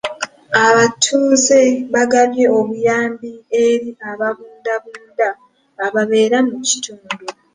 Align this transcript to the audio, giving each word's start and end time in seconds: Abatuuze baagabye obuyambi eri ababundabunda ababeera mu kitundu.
Abatuuze 0.65 1.59
baagabye 1.93 2.45
obuyambi 2.59 3.31
eri 3.65 3.89
ababundabunda 4.09 5.27
ababeera 5.85 6.37
mu 6.47 6.55
kitundu. 6.67 7.07